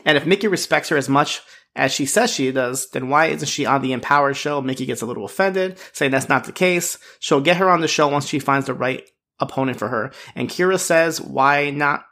and 0.06 0.18
if 0.18 0.26
Mickie 0.26 0.48
respects 0.48 0.90
her 0.90 0.98
as 0.98 1.10
much 1.10 1.42
as 1.76 1.92
she 1.92 2.06
says 2.06 2.32
she 2.32 2.52
does, 2.52 2.90
then 2.90 3.10
why 3.10 3.28
isn't 3.28 3.48
she 3.48 3.66
on 3.66 3.82
the 3.82 3.94
Empower 3.94 4.34
show? 4.34 4.62
Mickie 4.62 4.86
gets 4.86 5.02
a 5.02 5.06
little 5.06 5.26
offended, 5.26 5.80
saying 5.94 6.12
that's 6.12 6.30
not 6.30 6.46
the 6.46 6.52
case. 6.52 6.98
She'll 7.20 7.42
get 7.42 7.58
her 7.58 7.70
on 7.70 7.82
the 7.82 7.88
show 7.88 8.08
once 8.08 8.28
she 8.28 8.40
finds 8.40 8.66
the 8.66 8.74
right 8.74 9.08
opponent 9.40 9.80
for 9.80 9.88
her. 9.88 10.12
And 10.36 10.50
Kiera 10.50 10.80
says, 10.80 11.22
why 11.22 11.70
not 11.70 12.06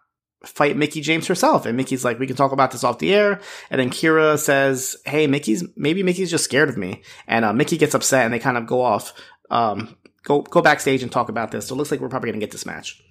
fight 0.43 0.77
Mickie 0.77 1.01
James 1.01 1.27
herself? 1.27 1.65
And 1.65 1.75
Mickie's 1.75 2.05
like, 2.05 2.19
we 2.19 2.27
can 2.27 2.35
talk 2.35 2.51
about 2.51 2.71
this 2.71 2.83
off 2.83 2.99
the 2.99 3.13
air. 3.13 3.39
And 3.69 3.79
then 3.79 3.89
Kiera 3.89 4.37
says, 4.37 4.95
hey, 5.05 5.27
Mickie's, 5.27 5.63
maybe 5.75 6.03
Mickie's 6.03 6.31
just 6.31 6.43
scared 6.43 6.69
of 6.69 6.77
me. 6.77 7.03
And 7.27 7.45
uh, 7.45 7.53
Mickie 7.53 7.77
gets 7.77 7.95
upset 7.95 8.25
and 8.25 8.33
they 8.33 8.39
kind 8.39 8.57
of 8.57 8.67
go 8.67 8.81
off, 8.81 9.13
um, 9.49 9.95
go, 10.23 10.41
go 10.41 10.61
backstage 10.61 11.03
and 11.03 11.11
talk 11.11 11.29
about 11.29 11.51
this. 11.51 11.67
So 11.67 11.75
it 11.75 11.77
looks 11.77 11.91
like 11.91 11.99
we're 11.99 12.09
probably 12.09 12.29
going 12.29 12.39
to 12.39 12.45
get 12.45 12.51
this 12.51 12.65
match. 12.65 13.01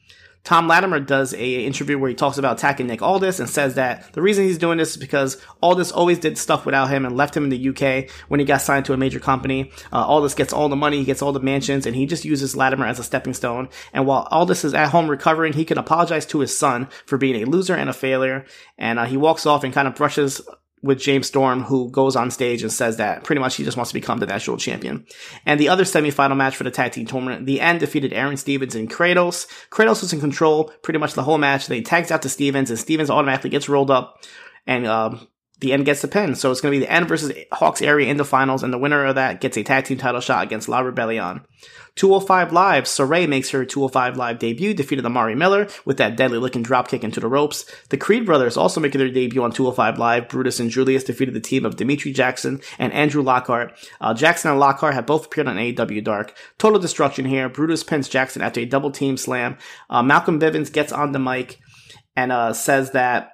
Tom 0.45 0.69
Latimer 0.69 1.01
does 1.01 1.33
a 1.33 1.65
interview 1.65 1.99
where 1.99 2.11
he 2.11 2.15
talks 2.15 2.37
about 2.37 2.59
attacking 2.59 2.87
Nick 2.87 3.01
Aldis 3.01 3.41
and 3.41 3.49
says 3.49 3.75
that 3.75 4.13
the 4.13 4.21
reason 4.21 4.45
he's 4.45 4.59
doing 4.59 4.77
this 4.77 4.91
is 4.91 4.97
because 4.99 5.41
Aldis 5.63 5.91
always 5.91 6.19
did 6.19 6.37
stuff 6.37 6.67
without 6.67 6.91
him 6.91 7.07
and 7.07 7.17
left 7.17 7.35
him 7.35 7.45
in 7.45 7.51
the 7.51 7.69
UK 7.71 8.11
when 8.29 8.41
he 8.41 8.47
got 8.47 8.61
signed 8.61 8.85
to 8.85 8.93
a 8.93 8.99
major 8.99 9.19
company. 9.19 9.73
Uh, 9.91 10.05
Aldis 10.07 10.35
gets 10.35 10.53
all 10.53 10.69
the 10.69 10.77
money, 10.77 10.99
he 10.99 11.05
gets 11.05 11.23
all 11.23 11.33
the 11.33 11.41
mansions, 11.41 11.87
and 11.87 11.97
he 11.97 12.05
just 12.05 12.27
uses 12.27 12.55
Latimer 12.55 12.87
as 12.87 12.99
a 12.99 13.05
stepping 13.05 13.33
stone. 13.33 13.71
And 13.95 14.07
while 14.07 14.29
Aldis 14.31 14.65
is 14.65 14.75
at 14.75 14.91
home 14.91 15.09
recovering, 15.09 15.55
he 15.55 15.65
can 15.65 15.79
apologize 15.79 16.27
to 16.27 16.41
his 16.41 16.57
son 16.57 16.89
for 17.07 17.17
being 17.17 17.43
a 17.43 17.47
loser 17.47 17.75
and 17.75 17.89
a 17.89 17.95
failure. 17.95 18.45
And 18.77 18.99
uh, 18.99 19.07
he 19.07 19.17
walks 19.17 19.47
off 19.47 19.65
and 19.65 19.73
kind 19.73 19.89
of 19.89 19.95
brushes 19.95 20.43
with 20.85 21.00
James 21.00 21.26
Storm, 21.26 21.62
who 21.62 21.91
goes 21.91 22.14
on 22.14 22.31
stage 22.31 22.62
and 22.62 22.71
says 22.71 22.99
that 22.99 23.25
pretty 23.25 23.41
much 23.41 23.57
he 23.57 23.64
just 23.64 23.76
wants 23.76 23.91
to 23.91 23.95
become 23.95 24.19
the 24.19 24.26
national 24.26 24.59
champion. 24.59 25.07
And 25.47 25.59
the 25.59 25.71
other 25.71 25.85
semifinal 25.85 26.37
match 26.37 26.57
for 26.57 26.64
the 26.64 26.71
tag 26.71 26.93
team 26.93 27.07
tournament, 27.07 27.47
the 27.47 27.61
end 27.61 27.81
defeated 27.81 28.12
Aron 28.12 28.37
Stevens 28.37 28.75
and 28.75 28.91
Kratos. 28.91 29.47
Kratos 29.71 30.03
was 30.03 30.12
in 30.12 30.21
control 30.21 30.64
pretty 30.83 30.99
much 30.99 31.14
the 31.14 31.23
whole 31.23 31.38
match. 31.38 31.67
They 31.67 31.81
tags 31.81 32.11
out 32.11 32.21
to 32.23 32.29
Stevens 32.29 32.69
and 32.69 32.79
Stevens 32.79 33.09
automatically 33.09 33.50
gets 33.50 33.69
rolled 33.69 33.91
up. 33.91 34.23
And, 34.67 34.87
um, 34.87 35.26
the 35.64 35.73
end 35.73 35.85
gets 35.85 36.02
the 36.02 36.09
pin. 36.09 36.35
So 36.35 36.50
it's 36.50 36.61
going 36.61 36.73
to 36.73 36.78
be 36.78 36.85
the 36.85 36.92
end 36.92 37.09
versus 37.09 37.33
Hawx 37.52 37.80
Aerie 37.83 38.09
in 38.09 38.18
the 38.18 38.25
finals, 38.25 38.62
and 38.62 38.73
the 38.73 38.78
winner 38.78 39.04
of 39.06 39.14
that 39.14 39.40
gets 39.40 39.56
a 39.56 39.62
tag 39.62 39.87
team 39.87 39.99
title 39.99 40.21
shot 40.21 40.44
against 40.44 40.68
La 40.68 40.80
Rebellion. 40.80 41.40
205 41.97 42.52
Live, 42.52 42.85
Sarray 42.85 43.28
makes 43.28 43.50
her 43.50 43.64
205 43.64 44.16
Live 44.16 44.38
debut, 44.38 44.75
defeated 44.75 45.06
Amari 45.06 45.35
Miller 45.35 45.68
with 45.85 45.97
that 45.99 46.16
deadly 46.16 46.38
looking 46.38 46.64
dropkick 46.64 47.04
into 47.04 47.21
the 47.21 47.28
ropes. 47.28 47.64
The 47.90 47.97
Creed 47.97 48.26
brothers 48.26 48.56
also 48.56 48.80
making 48.80 48.99
their 48.99 49.11
debut 49.11 49.42
on 49.42 49.52
205 49.52 49.99
Live. 49.99 50.28
Brutus 50.28 50.59
and 50.59 50.71
Julius 50.71 51.04
defeated 51.04 51.35
the 51.35 51.40
team 51.40 51.64
of 51.64 51.76
Dimitri 51.76 52.12
Jackson 52.12 52.61
and 52.78 52.92
Andrew 52.92 53.23
Lockhart. 53.23 53.78
Uh, 54.00 54.12
Jackson 54.12 54.50
and 54.50 54.61
Lockhart 54.61 54.94
have 54.94 55.06
both 55.06 55.26
appeared 55.26 55.47
on 55.47 55.56
AEW 55.56 56.02
Dark. 56.02 56.37
Total 56.59 56.80
destruction 56.80 57.25
here. 57.25 57.49
Brutus 57.49 57.85
pins 57.85 58.09
Jackson 58.09 58.42
after 58.42 58.61
a 58.61 58.66
double 58.66 58.90
team 58.90 59.16
slam. 59.16 59.56
Uh, 59.88 60.02
Malcolm 60.02 60.40
Bivens 60.40 60.73
gets 60.73 60.92
on 60.92 61.12
the 61.12 61.21
mic 61.21 61.61
and 62.16 62.33
uh, 62.33 62.52
says 62.52 62.90
that 62.90 63.34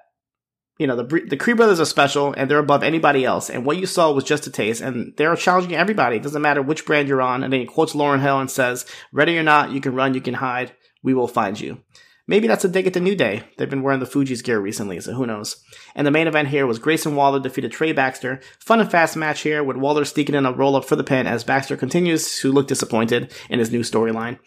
you 0.80 0.86
know, 0.86 0.96
the 0.96 1.26
the 1.28 1.36
Creed 1.36 1.58
brothers 1.58 1.78
are 1.78 1.84
special 1.84 2.32
and 2.32 2.50
they're 2.50 2.58
above 2.58 2.82
anybody 2.82 3.22
else. 3.22 3.50
And 3.50 3.66
what 3.66 3.76
you 3.76 3.84
saw 3.84 4.12
was 4.12 4.24
just 4.24 4.46
a 4.46 4.50
taste, 4.50 4.80
and 4.80 5.12
they're 5.18 5.36
challenging 5.36 5.74
everybody. 5.74 6.16
It 6.16 6.22
doesn't 6.22 6.40
matter 6.40 6.62
which 6.62 6.86
brand 6.86 7.06
you're 7.06 7.20
on. 7.20 7.44
And 7.44 7.52
then 7.52 7.60
he 7.60 7.66
quotes 7.66 7.92
Lauryn 7.92 8.22
Hill 8.22 8.40
and 8.40 8.50
says, 8.50 8.86
"Ready 9.12 9.36
or 9.36 9.42
not, 9.42 9.72
you 9.72 9.82
can 9.82 9.94
run, 9.94 10.14
you 10.14 10.22
can 10.22 10.34
hide. 10.34 10.72
We 11.02 11.12
will 11.12 11.28
find 11.28 11.60
you." 11.60 11.82
Maybe 12.26 12.46
that's 12.46 12.64
a 12.64 12.68
dig 12.68 12.86
at 12.86 12.94
the 12.94 13.00
New 13.00 13.14
Day. 13.14 13.42
They've 13.58 13.68
been 13.68 13.82
wearing 13.82 14.00
the 14.00 14.06
Fugees 14.06 14.42
gear 14.42 14.60
recently, 14.60 15.00
so 15.00 15.12
who 15.12 15.26
knows? 15.26 15.62
And 15.94 16.06
the 16.06 16.12
main 16.12 16.28
event 16.28 16.48
here 16.48 16.66
was 16.66 16.78
Grayson 16.78 17.16
Waller 17.16 17.40
defeated 17.40 17.72
Trey 17.72 17.92
Baxter. 17.92 18.40
Fun 18.60 18.80
and 18.80 18.90
fast 18.90 19.16
match 19.16 19.40
here 19.40 19.64
with 19.64 19.76
Waller 19.76 20.04
sneaking 20.04 20.36
in 20.36 20.46
a 20.46 20.52
roll 20.52 20.76
up 20.76 20.84
for 20.84 20.96
the 20.96 21.04
pin 21.04 21.26
as 21.26 21.44
Baxter 21.44 21.76
continues 21.76 22.38
to 22.38 22.52
look 22.52 22.68
disappointed 22.68 23.34
in 23.50 23.58
his 23.58 23.72
new 23.72 23.80
storyline. 23.80 24.38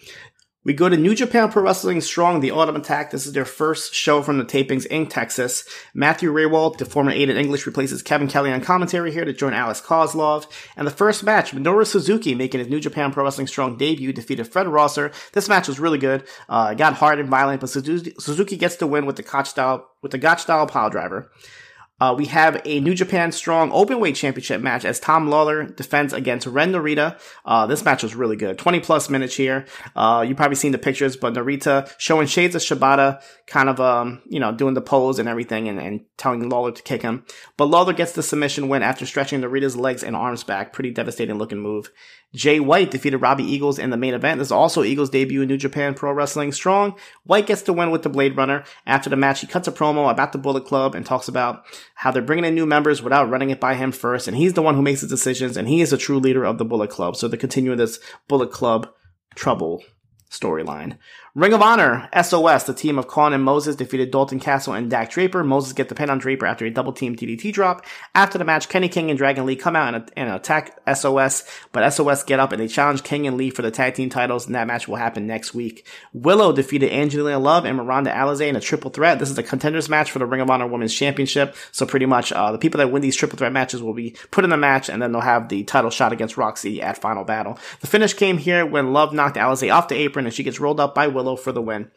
We 0.66 0.74
go 0.74 0.88
to 0.88 0.96
New 0.96 1.14
Japan 1.14 1.52
Pro 1.52 1.62
Wrestling 1.62 2.00
Strong, 2.00 2.40
the 2.40 2.52
Autumn 2.52 2.78
Attack. 2.78 3.12
This 3.12 3.26
is 3.26 3.34
their 3.34 3.44
first 3.44 3.94
show 3.94 4.22
from 4.22 4.38
the 4.38 4.46
tapings 4.46 4.86
in 4.86 5.08
Texas. 5.08 5.66
Matthew 5.94 6.32
Rehwoldt, 6.32 6.78
the 6.78 6.86
former 6.86 7.12
Aiden 7.12 7.36
English, 7.36 7.66
replaces 7.66 8.02
Kevin 8.02 8.30
Kelly 8.30 8.50
on 8.50 8.62
commentary 8.62 9.12
here 9.12 9.26
to 9.26 9.34
join 9.34 9.54
Alex 9.54 9.82
Koslov. 9.82 10.46
And 10.78 10.88
the 10.88 10.92
first 10.92 11.22
match, 11.22 11.52
Minoru 11.52 11.86
Suzuki 11.86 12.34
making 12.34 12.60
his 12.60 12.70
New 12.70 12.80
Japan 12.80 13.12
Pro 13.12 13.26
Wrestling 13.26 13.48
Strong 13.48 13.76
debut, 13.76 14.14
defeated 14.14 14.48
Fred 14.48 14.70
Rosser. 14.70 15.12
This 15.34 15.50
match 15.50 15.68
was 15.68 15.82
really 15.82 15.98
good. 15.98 16.24
Uh, 16.48 16.74
got 16.76 16.94
hard 16.94 17.20
and 17.20 17.28
violent, 17.28 17.60
but 17.60 17.70
Suzuki 17.70 18.56
gets 18.56 18.78
the 18.78 18.88
win 18.88 19.06
with 19.06 19.18
the 19.18 19.24
Gotch 19.24 19.50
style, 19.50 19.90
with 20.02 20.14
the 20.14 20.18
Gotch 20.18 20.44
style 20.44 20.66
pile 20.66 20.90
driver. 20.90 21.30
Uh, 22.04 22.14
we 22.14 22.26
have 22.26 22.62
a 22.66 22.82
New 22.82 22.94
Japan 22.94 23.32
Strong 23.32 23.72
Openweight 23.72 24.18
Championship 24.18 24.60
match 24.60 24.84
as 24.84 25.00
Tom 25.00 25.30
Lawlor 25.30 25.74
defends 25.74 26.12
against 26.12 26.46
Ren 26.46 26.74
Narita. 26.74 27.18
Uh, 27.46 27.66
this 27.66 27.86
match 27.86 28.04
was 28.04 28.14
really 28.14 28.36
good. 28.36 28.58
20 28.58 28.82
plus 28.82 29.10
minutes 29.10 29.38
here. 29.38 29.66
Uh, 29.96 30.26
you've 30.28 30.36
probably 30.36 30.58
seen 30.58 30.74
the 30.74 30.78
pictures, 30.78 31.16
but 31.16 31.34
Narita 31.34 31.90
showing 32.00 32.28
shades 32.28 32.56
of 32.56 32.62
Shibata, 32.62 33.22
kind 33.48 33.70
of, 33.70 33.80
um, 33.80 34.22
you 34.26 34.42
know, 34.42 34.52
doing 34.52 34.74
the 34.74 34.82
pose 34.82 35.18
and 35.18 35.30
everything 35.30 35.70
and, 35.70 35.80
and 35.80 36.02
telling 36.18 36.42
Lawlor 36.50 36.76
to 36.76 36.84
kick 36.84 37.04
him. 37.04 37.24
But 37.56 37.70
Lawlor 37.70 37.96
gets 37.96 38.12
the 38.12 38.22
submission 38.22 38.68
win 38.68 38.84
after 38.84 39.06
stretching 39.06 39.40
Narita's 39.40 39.78
legs 39.78 40.04
and 40.04 40.14
arms 40.14 40.44
back. 40.44 40.74
Pretty 40.74 40.92
devastating 40.92 41.38
looking 41.38 41.60
move. 41.60 41.90
Jay 42.34 42.60
White 42.60 42.92
defeated 42.92 43.18
Robbie 43.18 43.44
Eagles 43.44 43.78
in 43.78 43.90
the 43.90 43.98
main 43.98 44.14
event. 44.14 44.40
This 44.40 44.48
is 44.48 44.52
also 44.52 44.84
Eagles' 44.84 45.10
debut 45.10 45.42
in 45.42 45.48
New 45.48 45.58
Japan 45.58 45.94
Pro 45.94 46.12
Wrestling 46.12 46.52
Strong. 46.52 46.98
White 47.24 47.46
gets 47.46 47.62
the 47.62 47.74
win 47.74 47.92
with 47.92 48.04
the 48.04 48.10
Blade 48.10 48.36
Runner. 48.36 48.64
After 48.88 49.10
the 49.10 49.16
match, 49.16 49.42
he 49.42 49.48
cuts 49.48 49.68
a 49.68 49.72
promo 49.72 50.10
about 50.10 50.32
the 50.32 50.40
Bullet 50.40 50.66
Club 50.66 50.96
and 50.96 51.06
talks 51.06 51.28
about 51.28 51.64
how 51.96 52.12
they're 52.12 52.22
bringing 52.22 52.46
in 52.46 52.56
new 52.56 52.66
members 52.66 53.04
without 53.04 53.30
running 53.30 53.52
it 53.52 53.60
by 53.60 53.76
him 53.76 53.92
first. 53.92 54.28
And 54.28 54.36
he's 54.36 54.54
the 54.54 54.62
one 54.62 54.76
who 54.76 54.82
makes 54.82 55.02
the 55.02 55.08
decisions, 55.08 55.58
and 55.58 55.68
he 55.68 55.82
is 55.82 55.94
a 55.94 55.98
true 55.98 56.20
leader 56.20 56.44
of 56.44 56.58
the 56.58 56.66
Bullet 56.66 56.90
Club. 56.90 57.16
So 57.16 57.28
they're 57.28 57.38
continuing 57.38 57.78
this 57.78 58.00
Bullet 58.28 58.52
Club 58.52 58.90
trouble 59.36 59.84
storyline. 60.34 60.98
Ring 61.36 61.54
of 61.54 61.64
Honor, 61.64 62.10
SOS, 62.14 62.66
the 62.66 62.76
team 62.76 63.00
of 63.00 63.08
Kaun 63.08 63.34
and 63.34 63.44
Moses 63.44 63.76
defeated 63.76 64.12
Dalton 64.12 64.40
Castle 64.40 64.74
and 64.74 64.88
Dak 64.88 65.10
Draper. 65.10 65.44
Moses 65.44 65.74
get 65.74 65.90
the 65.90 65.96
pin 65.96 66.12
on 66.12 66.20
Draper 66.20 66.46
after 66.46 66.64
a 66.64 66.70
double 66.70 66.94
team 66.94 67.16
DDT 67.16 67.52
drop. 67.52 67.88
After 68.14 68.38
the 68.38 68.44
match, 68.46 68.70
Kenny 68.70 68.88
King 68.88 69.10
and 69.10 69.18
Dragon 69.18 69.48
Lee 69.48 69.56
come 69.56 69.76
out 69.76 69.96
and, 69.96 70.12
and 70.16 70.30
attack 70.30 70.78
SOS, 70.94 71.44
but 71.72 71.90
SOS 71.90 72.22
get 72.22 72.40
up 72.40 72.52
and 72.52 72.62
they 72.62 72.68
challenge 72.68 73.02
King 73.02 73.26
and 73.26 73.36
Lee 73.36 73.50
for 73.50 73.64
the 73.64 73.72
tag 73.72 73.96
team 73.96 74.12
titles, 74.12 74.46
and 74.46 74.54
that 74.54 74.68
match 74.68 74.88
will 74.88 74.96
happen 74.96 75.26
next 75.26 75.56
week. 75.56 75.88
Willow 76.14 76.54
defeated 76.54 76.94
Angelina 76.94 77.40
Love 77.40 77.66
and 77.66 77.78
Miranda 77.78 78.12
Alizé 78.12 78.48
in 78.48 78.56
a 78.56 78.62
triple 78.62 78.92
threat. 78.92 79.18
This 79.18 79.32
is 79.32 79.38
a 79.40 79.42
contenders 79.42 79.90
match 79.90 80.12
for 80.12 80.20
the 80.20 80.28
Ring 80.28 80.42
of 80.42 80.52
Honor 80.52 80.68
Women's 80.68 80.94
Championship, 80.94 81.56
so 81.72 81.88
pretty 81.88 82.06
much 82.06 82.32
uh, 82.32 82.52
the 82.52 82.60
people 82.60 82.78
that 82.78 82.92
win 82.92 83.02
these 83.02 83.16
triple 83.16 83.40
threat 83.40 83.52
matches 83.52 83.82
will 83.82 83.96
be 83.96 84.16
put 84.30 84.44
in 84.44 84.52
the 84.52 84.58
match, 84.58 84.88
and 84.88 85.02
then 85.02 85.12
they'll 85.12 85.22
have 85.22 85.50
the 85.50 85.64
title 85.64 85.90
shot 85.90 86.14
against 86.14 86.38
Roxy 86.38 86.80
at 86.80 87.00
Final 87.00 87.24
Battle. 87.24 87.58
The 87.82 87.88
finish 87.88 88.14
came 88.14 88.38
here 88.38 88.68
when 88.68 88.94
Love 88.94 89.14
knocked 89.14 89.38
Alizé 89.38 89.74
off 89.74 89.88
the 89.88 89.96
apron, 89.96 90.23
and 90.26 90.34
she 90.34 90.44
gets 90.44 90.60
rolled 90.60 90.80
up 90.80 90.96
by 90.96 91.08
Willow 91.08 91.36
for 91.36 91.52
the 91.52 91.62
win. 91.62 91.92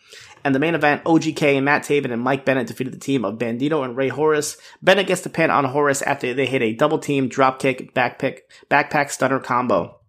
And 0.44 0.54
the 0.54 0.58
main 0.58 0.74
event, 0.74 1.04
OGK, 1.04 1.56
and 1.56 1.64
Matt 1.64 1.82
Taven, 1.82 2.12
and 2.12 2.22
Mike 2.22 2.44
Bennett 2.44 2.66
defeated 2.66 2.92
the 2.92 2.98
team 2.98 3.24
of 3.24 3.38
Bandito 3.38 3.84
and 3.84 3.96
Rey 3.96 4.08
Horus. 4.08 4.56
Bennett 4.82 5.06
gets 5.06 5.22
the 5.22 5.30
pin 5.30 5.50
on 5.50 5.64
Horus 5.64 6.02
after 6.02 6.32
they 6.32 6.46
hit 6.46 6.62
a 6.62 6.74
double 6.74 6.98
team 6.98 7.28
dropkick 7.28 7.92
backpick, 7.92 8.40
backpack 8.70 9.10
stunner 9.10 9.40
combo. 9.40 10.00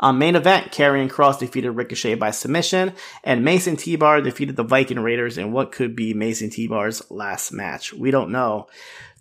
On 0.00 0.18
main 0.18 0.34
event, 0.34 0.72
Karrion 0.72 1.08
Kross 1.08 1.38
defeated 1.38 1.70
Ricochet 1.70 2.14
by 2.16 2.32
submission, 2.32 2.92
and 3.22 3.44
Mace 3.44 3.66
and 3.66 3.78
T-Bar 3.78 4.20
defeated 4.20 4.56
the 4.56 4.64
Viking 4.64 4.98
Raiders 4.98 5.38
in 5.38 5.52
what 5.52 5.70
could 5.72 5.94
be 5.94 6.12
Mace 6.12 6.42
and 6.42 6.50
T-Bar's 6.50 7.08
last 7.10 7.52
match. 7.52 7.92
We 7.92 8.10
don't 8.10 8.32
know. 8.32 8.66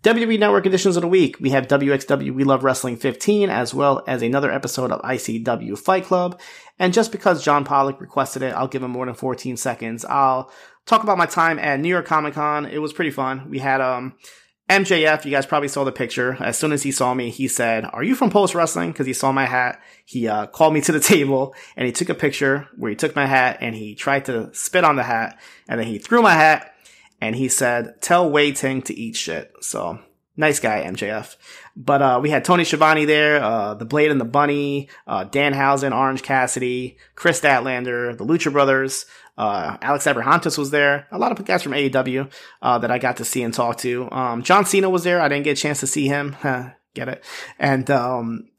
WWE 0.04 0.40
Network 0.40 0.66
editions 0.66 0.96
of 0.98 1.04
the 1.04 1.08
week. 1.08 1.40
We 1.40 1.52
have 1.52 1.68
WXW 1.68 2.34
We 2.34 2.44
Love 2.44 2.64
Wrestling 2.64 2.98
15, 2.98 3.52
as 3.52 3.72
well 3.72 4.04
as 4.08 4.24
another 4.24 4.52
episode 4.52 4.92
of 4.92 5.00
ICW 5.04 5.78
Fight 5.78 6.06
Club. 6.06 6.42
And 6.80 6.92
just 6.92 7.12
because 7.12 7.46
John 7.46 7.64
Pollock 7.64 8.02
requested 8.02 8.42
it, 8.42 8.56
I'll 8.56 8.68
give 8.68 8.82
him 8.82 8.90
more 8.90 9.06
than 9.06 9.14
14 9.14 9.58
seconds. 9.58 10.04
I'll 10.04 10.52
talk 10.88 11.04
about 11.04 11.20
my 11.20 11.28
time 11.28 11.60
at 11.60 11.80
New 11.80 11.90
York 11.90 12.08
Comic 12.08 12.34
Con. 12.34 12.66
It 12.66 12.80
was 12.80 12.94
pretty 12.94 13.12
fun. 13.12 13.48
We 13.48 13.60
had, 13.60 13.80
um, 13.80 14.16
MJF, 14.72 15.24
you 15.24 15.30
guys 15.30 15.46
probably 15.46 15.68
saw 15.68 15.84
the 15.84 15.92
picture. 15.92 16.36
As 16.40 16.58
soon 16.58 16.72
as 16.72 16.82
he 16.82 16.92
saw 16.92 17.14
me, 17.14 17.30
he 17.30 17.48
said, 17.48 17.86
are 17.94 18.04
you 18.04 18.16
from 18.16 18.32
Post 18.32 18.56
Wrestling? 18.56 18.94
Cause 18.94 19.06
he 19.06 19.14
saw 19.14 19.32
my 19.32 19.46
hat. 19.46 19.80
He, 20.06 20.28
uh, 20.28 20.48
called 20.48 20.74
me 20.74 20.82
to 20.82 20.92
the 20.92 21.00
table 21.00 21.54
and 21.78 21.86
he 21.86 21.92
took 21.92 22.10
a 22.10 22.16
picture 22.16 22.68
where 22.76 22.90
he 22.90 22.96
took 22.96 23.16
my 23.16 23.28
hat 23.28 23.60
and 23.62 23.76
he 23.76 23.94
tried 23.94 24.26
to 24.26 24.50
spit 24.56 24.84
on 24.84 24.96
the 24.96 25.04
hat 25.04 25.40
and 25.68 25.80
then 25.80 25.86
he 25.86 26.00
threw 26.00 26.24
my 26.24 26.34
hat 26.34 26.74
and 27.22 27.36
he 27.36 27.48
said, 27.48 28.02
"Tell 28.02 28.30
Wai 28.30 28.52
Ting 28.52 28.82
to 28.84 28.94
eat 28.94 29.16
shit." 29.16 29.54
So 29.62 30.00
nice 30.36 30.60
guy, 30.60 30.84
MJF. 30.84 31.38
But 31.76 32.02
uh, 32.02 32.20
we 32.22 32.30
had 32.30 32.44
Tony 32.44 32.66
Schiavone 32.66 33.06
there, 33.06 33.42
uh, 33.42 33.76
the 33.76 33.86
Blade 33.86 34.12
and 34.12 34.20
the 34.20 34.26
Bunny, 34.26 34.90
uh, 35.08 35.26
Danhausen, 35.26 35.96
Orange 35.96 36.24
Cassidy, 36.24 36.98
Kris 37.16 37.40
Statlander, 37.40 38.18
the 38.18 38.26
Lucha 38.26 38.52
Brothers. 38.52 39.06
Uh, 39.38 39.78
Alex 39.82 40.06
Abrahantes 40.06 40.58
was 40.58 40.72
there. 40.72 41.08
A 41.12 41.18
lot 41.18 41.32
of 41.32 41.46
guys 41.46 41.64
from 41.64 41.72
AEW 41.72 42.30
uh, 42.62 42.78
that 42.80 42.92
I 42.92 42.98
got 42.98 43.18
to 43.18 43.26
see 43.26 43.42
and 43.44 43.54
talk 43.54 43.78
to. 43.78 44.12
Um, 44.12 44.44
John 44.44 44.66
Cena 44.66 44.90
was 44.90 45.04
there. 45.04 45.22
I 45.22 45.30
didn't 45.30 45.46
get 45.46 45.58
a 45.58 45.62
chance 45.62 45.80
to 45.80 45.88
see 45.88 46.08
him. 46.08 46.36
Get 46.94 47.08
it? 47.08 47.24
And 47.58 47.90
um, 47.90 48.50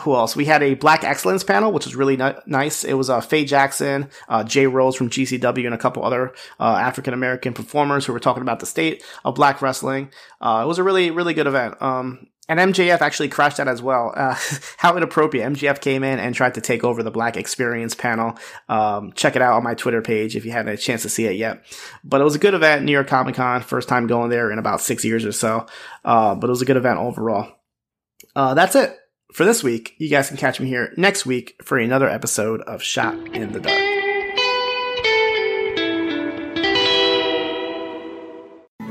who 0.00 0.14
else? 0.14 0.34
We 0.34 0.46
had 0.46 0.62
a 0.62 0.74
Black 0.74 1.04
Excellence 1.04 1.44
panel, 1.44 1.70
which 1.70 1.84
was 1.84 1.94
really 1.94 2.16
ni- 2.16 2.32
nice. 2.46 2.82
It 2.82 2.94
was 2.94 3.10
uh, 3.10 3.20
Faye 3.20 3.44
Jackson, 3.44 4.08
uh, 4.28 4.42
Jay 4.42 4.66
Rose 4.66 4.96
from 4.96 5.10
GCW, 5.10 5.66
and 5.66 5.74
a 5.74 5.78
couple 5.78 6.02
other 6.02 6.32
uh, 6.58 6.76
African 6.76 7.12
American 7.12 7.52
performers 7.52 8.06
who 8.06 8.12
were 8.12 8.20
talking 8.20 8.42
about 8.42 8.60
the 8.60 8.66
state 8.66 9.04
of 9.24 9.34
black 9.34 9.60
wrestling. 9.60 10.10
Uh, 10.40 10.62
it 10.64 10.66
was 10.66 10.78
a 10.78 10.82
really, 10.82 11.10
really 11.10 11.34
good 11.34 11.46
event. 11.46 11.80
Um, 11.82 12.28
and 12.48 12.58
MJF 12.58 13.02
actually 13.02 13.28
crashed 13.28 13.58
that 13.58 13.68
as 13.68 13.82
well. 13.82 14.14
Uh, 14.16 14.34
how 14.78 14.96
inappropriate. 14.96 15.52
MJF 15.52 15.80
came 15.82 16.02
in 16.02 16.18
and 16.18 16.34
tried 16.34 16.54
to 16.54 16.62
take 16.62 16.84
over 16.84 17.02
the 17.02 17.10
Black 17.10 17.36
Experience 17.36 17.94
panel. 17.94 18.38
Um, 18.70 19.12
check 19.12 19.36
it 19.36 19.42
out 19.42 19.54
on 19.54 19.62
my 19.62 19.74
Twitter 19.74 20.00
page 20.00 20.36
if 20.36 20.46
you 20.46 20.52
haven't 20.52 20.68
had 20.68 20.78
a 20.78 20.82
chance 20.82 21.02
to 21.02 21.10
see 21.10 21.26
it 21.26 21.36
yet. 21.36 21.64
But 22.02 22.22
it 22.22 22.24
was 22.24 22.34
a 22.34 22.40
good 22.40 22.54
event, 22.54 22.84
New 22.84 22.92
York 22.92 23.08
Comic 23.08 23.34
Con. 23.34 23.60
First 23.60 23.90
time 23.90 24.06
going 24.06 24.30
there 24.30 24.50
in 24.50 24.58
about 24.58 24.80
six 24.80 25.04
years 25.04 25.26
or 25.26 25.32
so. 25.32 25.66
Uh, 26.02 26.34
but 26.34 26.46
it 26.46 26.50
was 26.50 26.62
a 26.62 26.66
good 26.66 26.78
event 26.78 26.98
overall. 26.98 27.52
that's 28.34 28.74
it 28.74 28.98
for 29.32 29.44
this 29.44 29.62
week. 29.62 29.94
You 29.98 30.08
guys 30.08 30.28
can 30.28 30.36
catch 30.36 30.60
me 30.60 30.68
here 30.68 30.92
next 30.96 31.26
week 31.26 31.56
for 31.62 31.78
another 31.78 32.08
episode 32.08 32.60
of 32.62 32.82
Shot 32.82 33.14
in 33.34 33.52
the 33.52 33.60
Dark. 33.60 33.92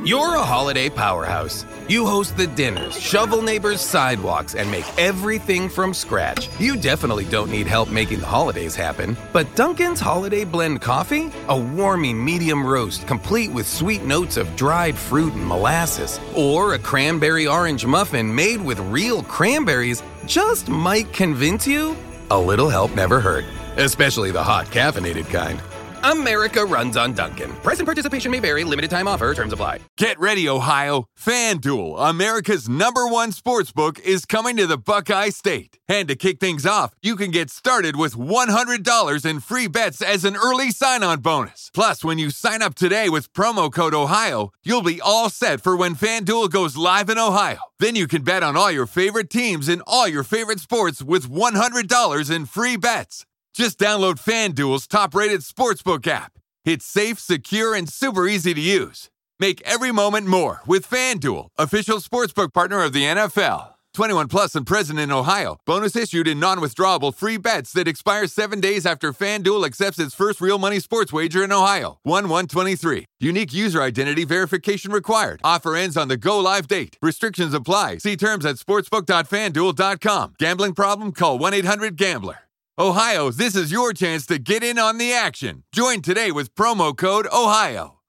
You're 0.03 0.33
a 0.33 0.43
holiday 0.43 0.89
powerhouse. 0.89 1.63
You 1.87 2.07
host 2.07 2.35
the 2.35 2.47
dinners, 2.47 2.99
shovel 2.99 3.43
neighbors' 3.43 3.81
sidewalks, 3.81 4.55
and 4.55 4.71
make 4.71 4.85
everything 4.97 5.69
from 5.69 5.93
scratch. 5.93 6.49
You 6.59 6.75
definitely 6.75 7.25
don't 7.25 7.51
need 7.51 7.67
help 7.67 7.91
making 7.91 8.21
the 8.21 8.25
holidays 8.25 8.75
happen. 8.75 9.15
But 9.31 9.55
Dunkin's 9.55 9.99
Holiday 9.99 10.43
Blend 10.43 10.81
Coffee? 10.81 11.31
A 11.49 11.55
warming 11.59 12.25
medium 12.25 12.65
roast 12.65 13.05
complete 13.05 13.51
with 13.51 13.67
sweet 13.67 14.03
notes 14.03 14.37
of 14.37 14.55
dried 14.55 14.97
fruit 14.97 15.33
and 15.33 15.45
molasses. 15.45 16.19
Or 16.35 16.73
a 16.73 16.79
cranberry 16.79 17.45
orange 17.45 17.85
muffin 17.85 18.33
made 18.33 18.59
with 18.59 18.79
real 18.79 19.21
cranberries 19.21 20.01
just 20.25 20.69
might 20.69 21.11
convince 21.13 21.65
you? 21.67 21.95
A 22.29 22.39
little 22.39 22.69
help 22.69 22.95
never 22.95 23.19
hurt, 23.19 23.45
especially 23.77 24.31
the 24.31 24.43
hot 24.43 24.67
caffeinated 24.67 25.29
kind. 25.29 25.61
America 26.03 26.65
runs 26.65 26.97
on 26.97 27.13
Dunkin'. 27.13 27.51
Present 27.63 27.85
participation 27.85 28.31
may 28.31 28.39
vary. 28.39 28.63
Limited 28.63 28.89
time 28.89 29.07
offer. 29.07 29.33
Terms 29.33 29.53
apply. 29.53 29.79
Get 29.97 30.19
ready, 30.19 30.49
Ohio. 30.49 31.05
FanDuel, 31.19 32.09
America's 32.09 32.67
number 32.67 33.07
one 33.07 33.31
sports 33.31 33.71
book, 33.71 33.99
is 33.99 34.25
coming 34.25 34.57
to 34.57 34.65
the 34.65 34.77
Buckeye 34.77 35.29
State. 35.29 35.77
And 35.87 36.07
to 36.07 36.15
kick 36.15 36.39
things 36.39 36.65
off, 36.65 36.95
you 37.01 37.15
can 37.15 37.31
get 37.31 37.49
started 37.49 37.95
with 37.95 38.15
$100 38.15 39.25
in 39.29 39.39
free 39.39 39.67
bets 39.67 40.01
as 40.01 40.25
an 40.25 40.35
early 40.35 40.71
sign 40.71 41.03
on 41.03 41.19
bonus. 41.19 41.69
Plus, 41.73 42.03
when 42.03 42.17
you 42.17 42.31
sign 42.31 42.61
up 42.61 42.75
today 42.75 43.09
with 43.09 43.33
promo 43.33 43.71
code 43.71 43.93
Ohio, 43.93 44.51
you'll 44.63 44.81
be 44.81 45.01
all 45.01 45.29
set 45.29 45.61
for 45.61 45.75
when 45.75 45.95
FanDuel 45.95 46.49
goes 46.49 46.77
live 46.77 47.09
in 47.09 47.19
Ohio. 47.19 47.59
Then 47.79 47.95
you 47.95 48.07
can 48.07 48.23
bet 48.23 48.43
on 48.43 48.55
all 48.55 48.71
your 48.71 48.87
favorite 48.87 49.29
teams 49.29 49.67
and 49.67 49.81
all 49.85 50.07
your 50.07 50.23
favorite 50.23 50.59
sports 50.59 51.01
with 51.01 51.29
$100 51.29 52.35
in 52.35 52.45
free 52.45 52.77
bets. 52.77 53.25
Just 53.53 53.79
download 53.79 54.15
FanDuel's 54.15 54.87
top 54.87 55.13
rated 55.13 55.41
sportsbook 55.41 56.07
app. 56.07 56.33
It's 56.63 56.85
safe, 56.85 57.19
secure, 57.19 57.75
and 57.75 57.89
super 57.89 58.27
easy 58.27 58.53
to 58.53 58.61
use. 58.61 59.09
Make 59.39 59.61
every 59.65 59.91
moment 59.91 60.27
more 60.27 60.61
with 60.65 60.89
FanDuel, 60.89 61.47
official 61.57 61.97
sportsbook 61.97 62.53
partner 62.53 62.83
of 62.83 62.93
the 62.93 63.03
NFL. 63.03 63.69
21 63.93 64.29
plus 64.29 64.55
and 64.55 64.65
present 64.65 64.99
in 64.99 65.11
Ohio. 65.11 65.57
Bonus 65.65 65.97
issued 65.97 66.29
in 66.29 66.39
non 66.39 66.59
withdrawable 66.59 67.13
free 67.13 67.35
bets 67.37 67.73
that 67.73 67.89
expire 67.89 68.25
seven 68.27 68.61
days 68.61 68.85
after 68.85 69.11
FanDuel 69.11 69.65
accepts 69.65 69.99
its 69.99 70.15
first 70.15 70.39
real 70.39 70.57
money 70.57 70.79
sports 70.79 71.11
wager 71.11 71.43
in 71.43 71.51
Ohio. 71.51 71.99
1 72.03 72.29
123. 72.29 73.05
Unique 73.19 73.51
user 73.53 73.81
identity 73.81 74.23
verification 74.23 74.93
required. 74.93 75.41
Offer 75.43 75.75
ends 75.75 75.97
on 75.97 76.07
the 76.07 76.15
go 76.15 76.39
live 76.39 76.67
date. 76.67 76.97
Restrictions 77.01 77.53
apply. 77.53 77.97
See 77.97 78.15
terms 78.15 78.45
at 78.45 78.55
sportsbook.fanduel.com. 78.55 80.35
Gambling 80.39 80.73
problem? 80.73 81.11
Call 81.11 81.37
1 81.37 81.53
800 81.53 81.97
Gambler. 81.97 82.37
Ohio, 82.81 83.29
this 83.29 83.55
is 83.55 83.71
your 83.71 83.93
chance 83.93 84.25
to 84.25 84.39
get 84.39 84.63
in 84.63 84.79
on 84.79 84.97
the 84.97 85.13
action. 85.13 85.61
Join 85.71 86.01
today 86.01 86.31
with 86.31 86.55
promo 86.55 86.97
code 86.97 87.27
OHIO. 87.31 88.00